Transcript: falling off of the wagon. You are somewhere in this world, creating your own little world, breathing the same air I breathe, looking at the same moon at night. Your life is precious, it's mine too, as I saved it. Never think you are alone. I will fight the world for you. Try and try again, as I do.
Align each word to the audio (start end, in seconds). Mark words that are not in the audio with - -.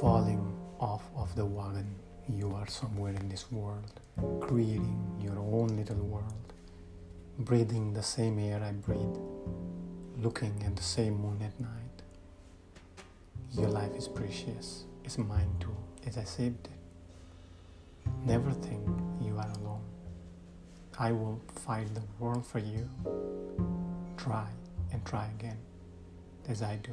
falling 0.00 0.54
off 0.78 1.08
of 1.16 1.34
the 1.36 1.44
wagon. 1.44 1.86
You 2.28 2.52
are 2.54 2.66
somewhere 2.66 3.14
in 3.14 3.28
this 3.30 3.50
world, 3.50 4.00
creating 4.40 4.98
your 5.22 5.38
own 5.38 5.68
little 5.68 5.96
world, 5.96 6.52
breathing 7.38 7.94
the 7.94 8.02
same 8.02 8.38
air 8.38 8.62
I 8.62 8.72
breathe, 8.72 9.16
looking 10.18 10.62
at 10.66 10.76
the 10.76 10.82
same 10.82 11.18
moon 11.22 11.40
at 11.40 11.58
night. 11.58 12.02
Your 13.52 13.68
life 13.68 13.94
is 13.96 14.06
precious, 14.06 14.84
it's 15.04 15.16
mine 15.16 15.54
too, 15.60 15.76
as 16.06 16.18
I 16.18 16.24
saved 16.24 16.66
it. 16.66 18.10
Never 18.26 18.50
think 18.50 18.86
you 19.22 19.38
are 19.38 19.50
alone. 19.60 19.84
I 20.98 21.12
will 21.12 21.40
fight 21.54 21.94
the 21.94 22.02
world 22.18 22.44
for 22.44 22.58
you. 22.58 22.90
Try 24.18 24.48
and 24.92 25.02
try 25.06 25.26
again, 25.38 25.58
as 26.48 26.60
I 26.60 26.76
do. 26.76 26.92